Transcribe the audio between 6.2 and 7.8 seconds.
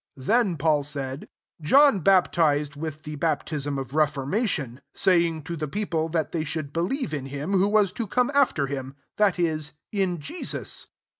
they should elieve in him who